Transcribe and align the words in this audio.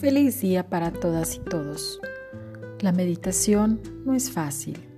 Feliz 0.00 0.40
día 0.40 0.66
para 0.66 0.92
todas 0.92 1.36
y 1.36 1.40
todos. 1.40 2.00
La 2.80 2.90
meditación 2.90 3.82
no 4.06 4.14
es 4.14 4.30
fácil. 4.30 4.88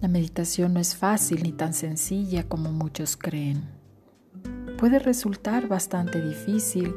La 0.00 0.08
meditación 0.08 0.72
no 0.72 0.80
es 0.80 0.96
fácil 0.96 1.42
ni 1.42 1.52
tan 1.52 1.74
sencilla 1.74 2.48
como 2.48 2.72
muchos 2.72 3.18
creen. 3.18 3.62
Puede 4.78 5.00
resultar 5.00 5.68
bastante 5.68 6.26
difícil 6.26 6.94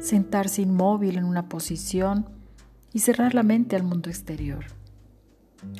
sentarse 0.00 0.60
inmóvil 0.60 1.16
en 1.16 1.24
una 1.24 1.48
posición 1.48 2.28
y 2.92 2.98
cerrar 2.98 3.34
la 3.34 3.42
mente 3.42 3.74
al 3.74 3.82
mundo 3.82 4.10
exterior. 4.10 4.66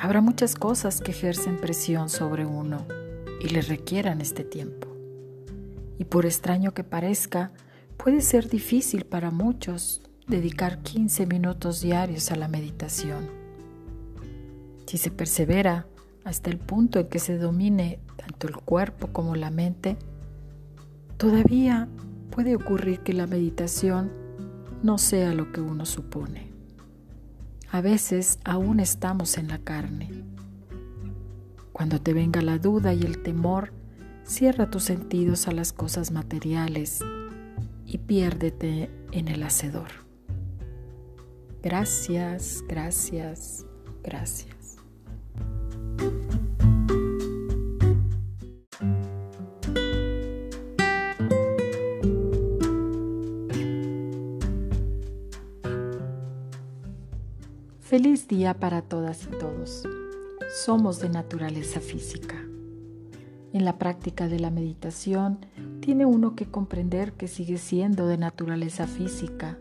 Habrá 0.01 0.23
muchas 0.23 0.55
cosas 0.55 1.03
que 1.03 1.11
ejercen 1.11 1.59
presión 1.59 2.09
sobre 2.09 2.47
uno 2.47 2.87
y 3.43 3.51
le 3.51 3.61
requieran 3.61 4.23
este 4.23 4.45
tiempo. 4.45 4.89
Y 5.99 6.05
por 6.05 6.25
extraño 6.25 6.73
que 6.73 6.85
parezca, 6.85 7.53
puede 7.99 8.23
ser 8.23 8.49
difícil 8.49 9.05
para 9.05 9.31
muchos 9.31 10.01
dedicar 10.27 10.79
15 10.79 11.27
minutos 11.27 11.81
diarios 11.81 12.31
a 12.31 12.37
la 12.37 12.49
meditación. 12.49 13.29
Si 14.87 14.99
se 14.99 15.11
persevera 15.11 15.87
hasta 16.25 16.51
el 16.51 16.59
punto 16.59 16.99
en 16.99 17.09
que 17.09 17.19
se 17.19 17.37
domine 17.37 17.99
tanto 18.17 18.49
el 18.49 18.57
cuerpo 18.57 19.09
como 19.09 19.37
la 19.37 19.51
mente, 19.51 19.97
todavía 21.19 21.89
puede 22.31 22.57
ocurrir 22.57 23.01
que 23.01 23.13
la 23.13 23.27
meditación 23.27 24.11
no 24.83 24.99
sea 24.99 25.35
lo 25.35 25.53
que 25.53 25.61
uno 25.61 25.85
supone. 25.87 26.49
A 27.71 27.81
veces 27.81 28.39
aún 28.45 28.81
estamos 28.81 29.37
en 29.37 29.49
la 29.49 29.59
carne. 29.59 30.11
Cuando 31.73 32.01
te 32.01 32.13
venga 32.13 32.41
la 32.41 32.59
duda 32.59 32.95
y 32.95 33.03
el 33.03 33.23
temor, 33.23 33.73
cierra 34.25 34.71
tus 34.71 34.85
sentidos 34.85 35.49
a 35.49 35.53
las 35.53 35.73
cosas 35.73 36.13
materiales 36.13 37.01
y 37.85 37.99
piérdete 37.99 38.91
en 39.13 39.29
el 39.29 39.43
hacedor. 39.43 40.04
Gracias, 41.65 42.63
gracias, 42.69 43.65
gracias. 44.03 44.77
Feliz 57.81 58.29
día 58.29 58.53
para 58.53 58.83
todas 58.83 59.25
y 59.25 59.29
todos. 59.39 59.89
Somos 60.67 61.01
de 61.01 61.09
naturaleza 61.09 61.81
física. 61.81 62.45
En 63.55 63.65
la 63.65 63.79
práctica 63.79 64.29
de 64.29 64.39
la 64.39 64.51
meditación 64.51 65.39
tiene 65.81 66.05
uno 66.05 66.37
que 66.37 66.45
comprender 66.45 67.15
que 67.15 67.27
sigue 67.27 67.57
siendo 67.57 68.07
de 68.07 68.19
naturaleza 68.19 68.87
física 68.87 69.57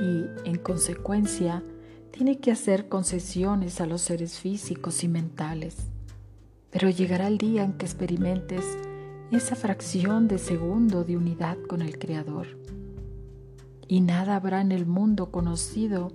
y, 0.00 0.48
en 0.48 0.56
consecuencia, 0.56 1.62
tiene 2.10 2.38
que 2.38 2.50
hacer 2.50 2.88
concesiones 2.88 3.80
a 3.80 3.86
los 3.86 4.00
seres 4.00 4.38
físicos 4.38 5.04
y 5.04 5.08
mentales. 5.08 5.76
Pero 6.70 6.88
llegará 6.88 7.28
el 7.28 7.38
día 7.38 7.64
en 7.64 7.74
que 7.74 7.86
experimentes 7.86 8.64
esa 9.30 9.54
fracción 9.54 10.26
de 10.26 10.38
segundo 10.38 11.04
de 11.04 11.16
unidad 11.16 11.58
con 11.68 11.82
el 11.82 11.98
Creador. 11.98 12.46
Y 13.88 14.00
nada 14.00 14.36
habrá 14.36 14.60
en 14.60 14.72
el 14.72 14.86
mundo 14.86 15.30
conocido 15.30 16.12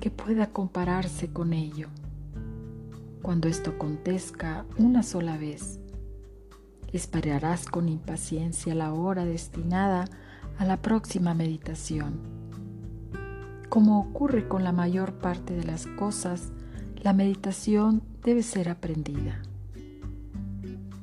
que 0.00 0.10
pueda 0.10 0.50
compararse 0.50 1.32
con 1.32 1.52
ello. 1.52 1.88
Cuando 3.22 3.48
esto 3.48 3.70
acontezca 3.70 4.66
una 4.76 5.02
sola 5.02 5.38
vez, 5.38 5.80
esperarás 6.92 7.66
con 7.66 7.88
impaciencia 7.88 8.74
la 8.74 8.92
hora 8.92 9.24
destinada 9.24 10.04
a 10.58 10.64
la 10.64 10.80
próxima 10.80 11.34
meditación 11.34 12.43
como 13.74 13.98
ocurre 13.98 14.46
con 14.46 14.62
la 14.62 14.70
mayor 14.70 15.14
parte 15.14 15.52
de 15.52 15.64
las 15.64 15.88
cosas, 15.88 16.52
la 17.02 17.12
meditación 17.12 18.04
debe 18.22 18.44
ser 18.44 18.68
aprendida. 18.68 19.42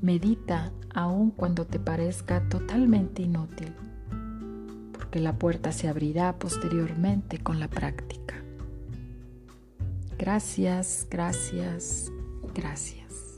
Medita 0.02 0.72
aun 0.94 1.32
cuando 1.32 1.68
te 1.68 1.80
parezca 1.80 2.48
totalmente 2.48 3.24
inútil, 3.24 3.74
porque 4.94 5.20
la 5.20 5.38
puerta 5.38 5.74
se 5.74 5.90
abrirá 5.90 6.40
posteriormente 6.40 7.40
con 7.40 7.59
la 7.59 7.68
práctica. 7.68 8.36
Gracias, 10.18 11.06
gracias, 11.12 12.09
gracias. 12.56 13.36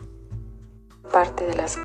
Parte 1.11 1.47
de 1.47 1.55
las 1.55 1.79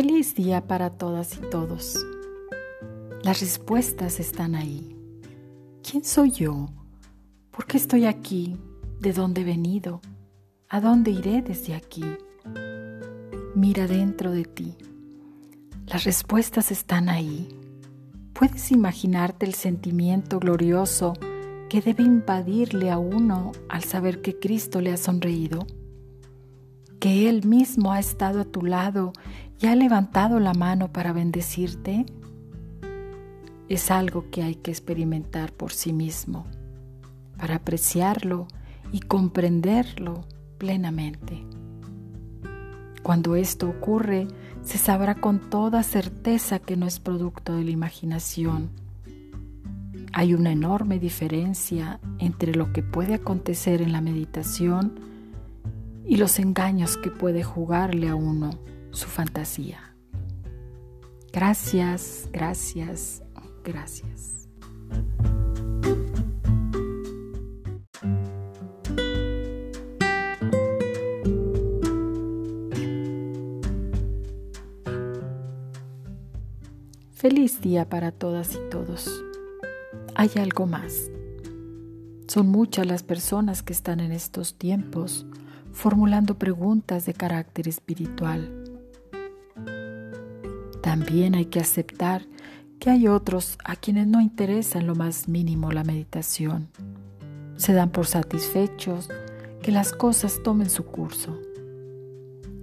Feliz 0.00 0.36
día 0.36 0.64
para 0.64 0.90
todas 0.90 1.36
y 1.38 1.50
todos. 1.50 1.96
Las 3.24 3.40
respuestas 3.40 4.20
están 4.20 4.54
ahí. 4.54 4.96
¿Quién 5.82 6.04
soy 6.04 6.30
yo? 6.30 6.68
¿Por 7.50 7.66
qué 7.66 7.78
estoy 7.78 8.04
aquí? 8.04 8.56
¿De 9.00 9.12
dónde 9.12 9.40
he 9.40 9.44
venido? 9.44 10.00
¿A 10.68 10.80
dónde 10.80 11.10
iré 11.10 11.42
desde 11.42 11.74
aquí? 11.74 12.04
Mira 13.56 13.88
dentro 13.88 14.30
de 14.30 14.44
ti. 14.44 14.76
Las 15.86 16.04
respuestas 16.04 16.70
están 16.70 17.08
ahí. 17.08 17.48
¿Puedes 18.34 18.70
imaginarte 18.70 19.46
el 19.46 19.54
sentimiento 19.54 20.38
glorioso 20.38 21.14
que 21.68 21.80
debe 21.80 22.04
invadirle 22.04 22.92
a 22.92 22.98
uno 22.98 23.50
al 23.68 23.82
saber 23.82 24.22
que 24.22 24.38
Cristo 24.38 24.80
le 24.80 24.92
ha 24.92 24.96
sonreído? 24.96 25.66
Que 27.00 27.28
Él 27.28 27.46
mismo 27.46 27.92
ha 27.92 27.98
estado 27.98 28.40
a 28.40 28.44
tu 28.44 28.62
lado 28.62 29.12
¿Ya 29.58 29.72
ha 29.72 29.74
levantado 29.74 30.38
la 30.38 30.54
mano 30.54 30.92
para 30.92 31.12
bendecirte? 31.12 32.06
Es 33.68 33.90
algo 33.90 34.30
que 34.30 34.44
hay 34.44 34.54
que 34.54 34.70
experimentar 34.70 35.52
por 35.52 35.72
sí 35.72 35.92
mismo, 35.92 36.46
para 37.36 37.56
apreciarlo 37.56 38.46
y 38.92 39.00
comprenderlo 39.00 40.24
plenamente. 40.58 41.44
Cuando 43.02 43.34
esto 43.34 43.68
ocurre, 43.68 44.28
se 44.62 44.78
sabrá 44.78 45.16
con 45.16 45.50
toda 45.50 45.82
certeza 45.82 46.60
que 46.60 46.76
no 46.76 46.86
es 46.86 47.00
producto 47.00 47.56
de 47.56 47.64
la 47.64 47.72
imaginación. 47.72 48.70
Hay 50.12 50.34
una 50.34 50.52
enorme 50.52 51.00
diferencia 51.00 51.98
entre 52.20 52.54
lo 52.54 52.72
que 52.72 52.84
puede 52.84 53.14
acontecer 53.14 53.82
en 53.82 53.90
la 53.90 54.00
meditación 54.00 55.00
y 56.08 56.16
los 56.16 56.38
engaños 56.38 56.96
que 56.96 57.10
puede 57.10 57.44
jugarle 57.44 58.08
a 58.08 58.14
uno 58.14 58.50
su 58.90 59.06
fantasía. 59.06 59.94
Gracias, 61.32 62.28
gracias, 62.32 63.22
gracias. 63.62 64.48
Feliz 77.12 77.60
día 77.60 77.86
para 77.86 78.12
todas 78.12 78.54
y 78.54 78.70
todos. 78.70 79.22
Hay 80.14 80.30
algo 80.36 80.66
más. 80.66 81.10
Son 82.28 82.48
muchas 82.48 82.86
las 82.86 83.02
personas 83.02 83.62
que 83.62 83.74
están 83.74 84.00
en 84.00 84.12
estos 84.12 84.56
tiempos 84.56 85.26
formulando 85.78 86.36
preguntas 86.38 87.06
de 87.06 87.14
carácter 87.14 87.68
espiritual 87.68 88.68
también 90.88 91.34
hay 91.34 91.44
que 91.44 91.60
aceptar 91.60 92.22
que 92.78 92.88
hay 92.88 93.08
otros 93.08 93.58
a 93.62 93.76
quienes 93.76 94.06
no 94.06 94.22
interesa 94.22 94.78
en 94.78 94.86
lo 94.86 94.94
más 94.94 95.28
mínimo 95.28 95.70
la 95.70 95.84
meditación. 95.84 96.68
Se 97.56 97.74
dan 97.74 97.90
por 97.90 98.06
satisfechos 98.06 99.10
que 99.60 99.70
las 99.70 99.92
cosas 99.92 100.40
tomen 100.42 100.70
su 100.70 100.86
curso. 100.86 101.38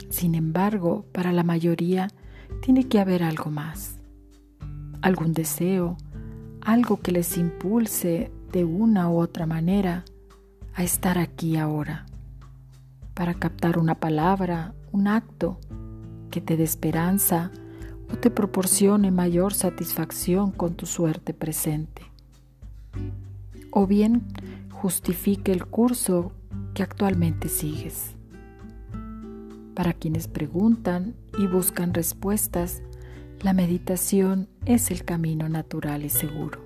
Sin 0.09 0.33
embargo, 0.33 1.05
para 1.11 1.31
la 1.33 1.43
mayoría 1.43 2.07
tiene 2.63 2.87
que 2.87 2.99
haber 2.99 3.21
algo 3.21 3.51
más, 3.51 3.97
algún 5.03 5.33
deseo, 5.33 5.95
algo 6.61 7.01
que 7.01 7.11
les 7.11 7.37
impulse 7.37 8.31
de 8.51 8.65
una 8.65 9.07
u 9.07 9.19
otra 9.19 9.45
manera 9.45 10.03
a 10.73 10.83
estar 10.83 11.19
aquí 11.19 11.57
ahora, 11.57 12.07
para 13.15 13.33
captar 13.33 13.79
una 13.79 13.95
palabra, 13.95 14.75
un 14.91 15.07
acto 15.07 15.57
que 16.29 16.41
te 16.41 16.57
dé 16.57 16.63
esperanza, 16.63 17.51
o 18.11 18.17
te 18.17 18.29
proporcione 18.29 19.09
mayor 19.09 19.53
satisfacción 19.53 20.51
con 20.51 20.75
tu 20.75 20.85
suerte 20.85 21.33
presente. 21.33 22.03
O 23.71 23.87
bien 23.87 24.27
justifique 24.69 25.51
el 25.51 25.65
curso 25.65 26.31
que 26.75 26.83
actualmente 26.83 27.49
sigues. 27.49 28.15
Para 29.73 29.93
quienes 29.93 30.27
preguntan 30.27 31.15
y 31.37 31.47
buscan 31.47 31.93
respuestas, 31.93 32.81
la 33.41 33.53
meditación 33.53 34.47
es 34.65 34.91
el 34.91 35.03
camino 35.03 35.49
natural 35.49 36.05
y 36.05 36.09
seguro. 36.09 36.61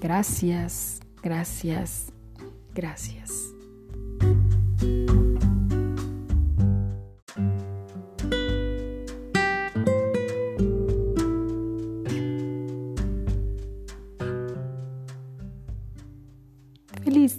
Gracias, 0.00 1.00
gracias, 1.22 2.12
gracias. 2.74 3.51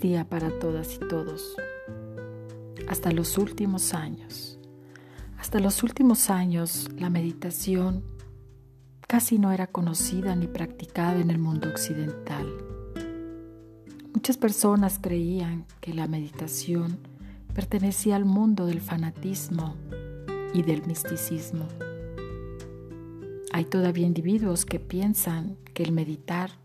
Existía 0.03 0.27
para 0.27 0.49
todas 0.59 0.95
y 0.95 0.99
todos. 1.07 1.55
Hasta 2.89 3.11
los 3.11 3.37
últimos 3.37 3.93
años. 3.93 4.59
Hasta 5.39 5.59
los 5.59 5.81
últimos 5.81 6.29
años 6.29 6.89
la 6.97 7.09
meditación 7.09 8.03
casi 9.07 9.39
no 9.39 9.53
era 9.53 9.67
conocida 9.67 10.35
ni 10.35 10.47
practicada 10.47 11.21
en 11.21 11.29
el 11.29 11.37
mundo 11.39 11.69
occidental. 11.69 12.45
Muchas 14.13 14.35
personas 14.35 14.99
creían 15.01 15.65
que 15.79 15.93
la 15.93 16.07
meditación 16.07 16.97
pertenecía 17.53 18.17
al 18.17 18.25
mundo 18.25 18.65
del 18.65 18.81
fanatismo 18.81 19.75
y 20.53 20.63
del 20.63 20.85
misticismo. 20.85 21.65
Hay 23.53 23.63
todavía 23.65 24.05
individuos 24.05 24.65
que 24.65 24.79
piensan 24.79 25.55
que 25.73 25.83
el 25.83 25.93
meditar 25.93 26.62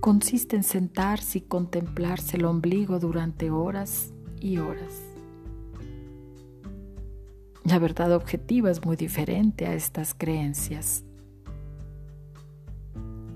consiste 0.00 0.56
en 0.56 0.62
sentarse 0.62 1.38
y 1.38 1.42
contemplarse 1.42 2.36
el 2.36 2.46
ombligo 2.46 2.98
durante 2.98 3.50
horas 3.50 4.12
y 4.40 4.58
horas. 4.58 5.10
La 7.64 7.78
verdad 7.78 8.12
objetiva 8.14 8.70
es 8.70 8.84
muy 8.84 8.96
diferente 8.96 9.66
a 9.66 9.74
estas 9.74 10.14
creencias. 10.14 11.04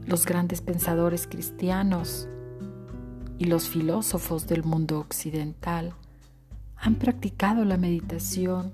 Los 0.07 0.27
grandes 0.27 0.61
pensadores 0.61 1.27
cristianos 1.27 2.29
y 3.39 3.45
los 3.45 3.69
filósofos 3.69 4.47
del 4.47 4.65
mundo 4.65 4.99
occidental 4.99 5.95
han 6.77 6.97
practicado 6.97 7.65
la 7.65 7.77
meditación 7.77 8.73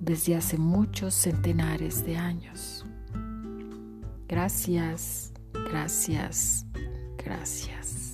desde 0.00 0.36
hace 0.36 0.58
muchos 0.58 1.14
centenares 1.14 2.04
de 2.04 2.16
años. 2.16 2.86
Gracias, 4.28 5.32
gracias, 5.70 6.65
gracias. 7.26 8.05